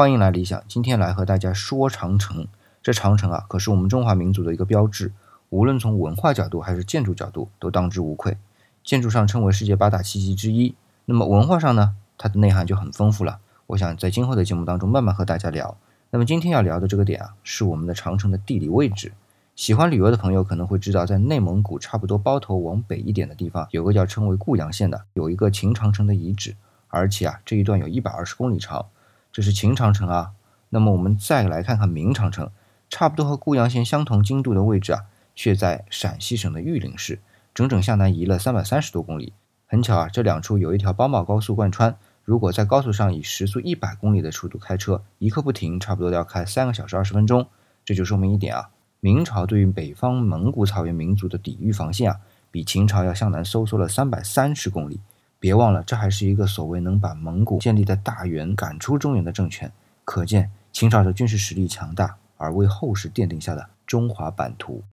[0.00, 2.48] 欢迎来理想，今天来和大家说长城。
[2.82, 5.12] 这长城啊，可是我们中华民族的一个标志，
[5.50, 8.38] 无论从文化角度还是建筑角度，都当之无愧。
[8.82, 10.74] 建筑上称为世界八大奇迹之一，
[11.04, 13.40] 那么文化上呢，它的内涵就很丰富了。
[13.66, 15.76] 我想在今后的节目当中慢慢和大家聊。
[16.08, 19.12] 那么今天要聊的这个点啊，是我们的长城的地理位置。
[19.54, 26.56] 喜欢旅游的朋友可能会知道，在内蒙古差不多包头往北一点的地方，有个叫称为固阳县的，有一个秦长城的遗址，
[26.88, 28.86] 而且啊这一段有一百二十公里长，
[29.32, 30.32] 这是秦长城啊。
[30.70, 32.50] 那么我们再来看看明长城，
[32.88, 37.20] 差不多和固阳县相同经度的位置啊，却在陕西省的榆林市，
[37.52, 39.32] 整整向南移了三百三十多公里。
[39.66, 47.48] 很巧啊，这两处有一条邦茂高速贯穿，如果在高速上以时速一百公里的速度开车，一刻不停，差不多要开三个小时二十分钟。
[47.84, 48.70] 这就说明一点啊。
[49.00, 52.18] 明朝对于北方蒙古草原民族的抵御防线啊，
[52.50, 55.00] 比秦朝要向南收缩了三百三十公里。
[55.40, 59.72] 别忘了，这还是一个所谓能把蒙古建立在大元赶出中原的政权，
[60.04, 64.82] 可见秦朝的军事实力强大，而为后世奠定下的中华版图。